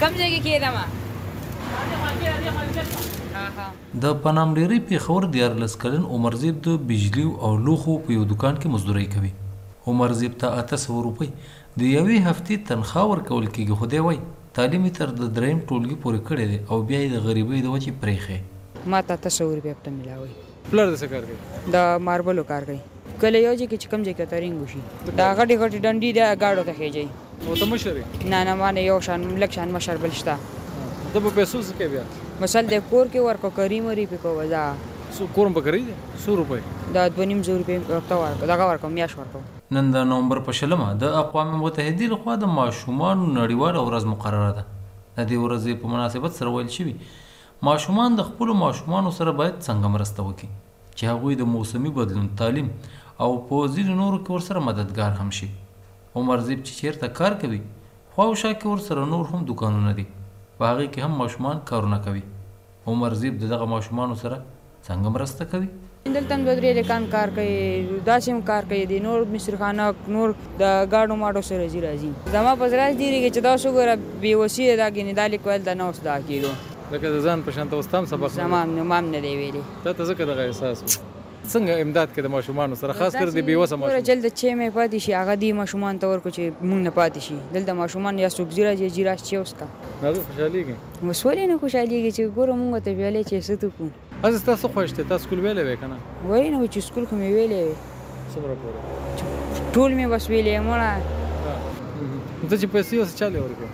[0.00, 0.76] کم ځای کې کېدم
[4.02, 8.68] د پنام ډیری پیښور دیارلس کلن عمرزیب د بجلی او لوخو په یو دکان کې
[8.74, 9.32] مزدوري کوي.
[9.92, 11.28] عمرزیب ته 800 روپۍ.
[11.78, 14.18] د یوې هفتې تنخواه ورکول کېږي خو دی وای
[14.58, 17.68] تعلیم یې تر د دریم ټولګي پورې کړی دی او بیا یې د غریبۍ د
[17.74, 18.38] وجې پرېښی
[18.94, 20.32] ما ته تصور روپۍ په ملاوي
[20.70, 21.38] پلار د څه کار کوي؟
[21.74, 21.76] د
[22.08, 22.80] ماربلو کار کوي.
[23.22, 24.82] کله یو ځای کې چې کم ځای کې ترینګ وشي.
[25.20, 27.06] دا غټي غټي ډنډي د گاډو ته خېږي
[27.48, 30.34] او ته مشر یې نه نه مانه یو شان لک شان مشر بل شته
[31.14, 32.04] د په پیسو څه کوي بیا
[32.44, 34.06] مثال د کور کې ورکو کریم ری
[35.18, 35.80] سو کورم روپۍ
[36.94, 39.40] دا روپۍ ورکو ورکو دا ورکو میاش ورکو
[39.76, 44.64] نن د نومبر په شلمه د اقوام متحده لخوا د ماشومان نړیواله ورځ مقرره ده
[45.16, 46.94] د دې ورځې په مناسبت سره ویل شوي
[47.70, 50.48] ماشومان د خپل ماشومان سره باید څنګه مرسته وکړي
[50.96, 52.70] چې هغوی د موسمي بدلون تعلیم
[53.24, 55.50] او په ځینو نورو کې ورسره مددگار هم شي
[56.16, 57.58] عمر زیب چې چیرته کار کوي؟
[58.14, 60.04] خواوشا کې ورسره نور هم دکانونه دي.
[60.58, 62.22] په هغې کې هم ماشومان کارونه کوي.
[62.92, 64.38] عمر زیب د دغه ماشومانو سره
[64.86, 65.68] څنګه مرسته کوي؟
[66.16, 67.54] دلته دوه درې لکان کار کوي
[68.06, 69.86] داسې هم کار کوي د نور مصرخانه
[70.16, 72.10] نور د گاډو ماډو سره راځي راځي.
[72.36, 75.92] زما په زړه دیږي چې دا وګوره بې وسیله دا ګینې دا لیکل د نو
[76.08, 76.50] دا کېدو.
[76.92, 80.04] لکه د ځان په شان ته واستام سبق زما مام نه دی ویلي دا ته
[80.10, 81.00] ځکه دغه احساس.
[81.48, 84.68] څنګه امداد کې د ماشومان سره؟ خاص کر د بیوسه ګوره ماشومان جلد چې مې
[84.76, 87.36] پاتې شي هغه دی ماشومان ته ورکو چې مونږ نه پاتې شي.
[87.54, 89.66] دلته ماشومان یا څوک زیرا چې جیرا چې اوس کا؟
[90.02, 93.84] نه خوشحاليږي مسولې نه خوشاليږي چې ګوره مونږ ته ویلې چې ته کو
[94.28, 95.96] از تاسو خوښ ته تاسو کول ویلې وې کنه
[96.28, 97.62] وای نه چې سکول کوم ویلې
[98.34, 98.78] څومره پوره
[99.74, 100.92] ټول مې بس ویلې مړه.
[102.50, 103.66] ته چې پیسې اوس چاله ورکو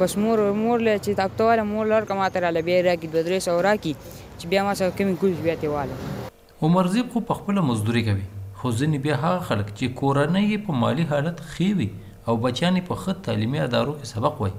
[0.00, 3.38] بس مور مور له چې تاکتواله مور لر کما تر له بیا راکی دوه درې
[3.48, 3.94] سو راکی
[4.38, 6.17] چې بیا ما سره کمی کوز بیا ته واله
[6.66, 8.22] عمر زیب خو په خپله مزدوري کوي.
[8.60, 11.86] خو ځینې بیا هغه خلک چې کورنۍ یې په مالی حالت ښې وي
[12.26, 14.54] او بچیان یې په ښه تعلیمي ادارو کې سبق وایي،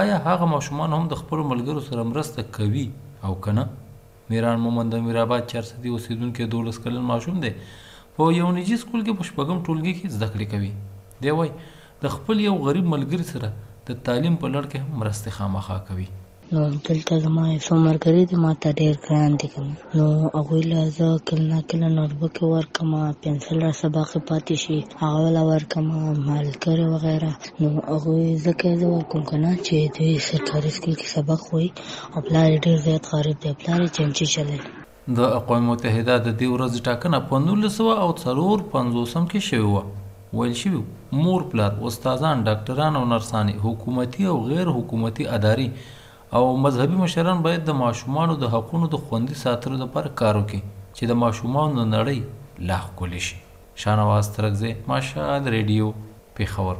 [0.00, 2.86] آیا هغه ماشومان هم د خپلو ملګرو سره مرسته کوي؟
[3.28, 3.64] او که نه؟
[4.30, 7.52] میران مومند د میرآباد چارسدي اوسیدونکی دولس کلن ماشوم دی،
[8.16, 10.72] په یو نجي سکول کې په شپږم ټولګي کې زده کړې کوي.
[11.26, 11.52] دی وایي،
[12.06, 13.52] د خپل یو غریب ملګري سره
[13.90, 16.08] د تعلیم په لړ کې هم مرستې خامخا کوي.
[16.52, 20.06] نو دلته زما یو څو ملګري دي ما ته ډېر ګران دي کنه نو
[20.36, 25.42] هغوی له زه کله نه کله نوټبوک ورکړم پنسل را سبق پاتې شي هغه له
[25.50, 25.88] ورکړم
[26.30, 31.40] ملګري وغیره نو هغوی ځکه زه ورکوم که نه چې دوی سرکاري سکول کې سبق
[31.52, 31.70] وایي
[32.12, 34.60] او پلار یې ډېر زیات غریب دی پلار یې چمچي چلوي
[35.16, 39.68] د اقوام متحده د دې ورځې ټاکنه په نولس سوه او څلور پنځوسم کې شوې
[39.72, 39.82] وه.
[40.38, 40.80] ویل شوي
[41.24, 45.68] مور پلار، استادان، ډاکټران او نرسانې، حکومتي او غیر حکومتي ادارې
[46.36, 50.60] او مذهبي مشران باید د ماشومانو د حقونو د خوندي ساتلو لپاره کار وکړي،
[50.96, 52.20] چې د ماشومانو نړۍ
[52.70, 53.36] لا ښکلې شي.
[53.82, 55.86] شانواز ترکزی ماشاد ریډیو
[56.40, 56.76] پیښور